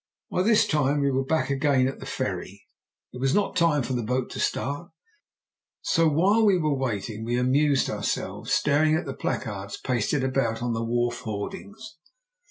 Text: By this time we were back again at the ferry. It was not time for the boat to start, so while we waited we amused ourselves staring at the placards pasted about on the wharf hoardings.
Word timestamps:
By 0.31 0.41
this 0.41 0.65
time 0.65 1.01
we 1.01 1.11
were 1.11 1.23
back 1.23 1.51
again 1.51 1.87
at 1.87 1.99
the 1.99 2.07
ferry. 2.07 2.65
It 3.13 3.19
was 3.19 3.35
not 3.35 3.55
time 3.55 3.83
for 3.83 3.93
the 3.93 4.01
boat 4.01 4.31
to 4.31 4.39
start, 4.39 4.89
so 5.81 6.07
while 6.07 6.43
we 6.43 6.57
waited 6.57 7.23
we 7.23 7.37
amused 7.37 7.87
ourselves 7.87 8.51
staring 8.51 8.95
at 8.95 9.05
the 9.05 9.13
placards 9.13 9.77
pasted 9.77 10.23
about 10.23 10.63
on 10.63 10.73
the 10.73 10.83
wharf 10.83 11.19
hoardings. 11.19 11.97